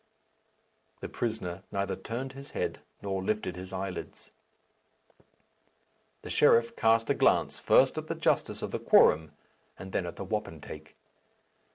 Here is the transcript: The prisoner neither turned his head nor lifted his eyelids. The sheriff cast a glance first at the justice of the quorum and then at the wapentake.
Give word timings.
The 1.01 1.07
prisoner 1.09 1.61
neither 1.71 1.95
turned 1.95 2.33
his 2.33 2.49
head 2.57 2.79
nor 3.03 3.23
lifted 3.23 3.55
his 3.55 3.71
eyelids. 3.71 4.31
The 6.23 6.31
sheriff 6.31 6.75
cast 6.75 7.11
a 7.11 7.13
glance 7.13 7.59
first 7.59 7.99
at 7.99 8.07
the 8.07 8.15
justice 8.15 8.63
of 8.63 8.71
the 8.71 8.79
quorum 8.79 9.33
and 9.77 9.91
then 9.91 10.07
at 10.07 10.15
the 10.15 10.25
wapentake. 10.25 10.95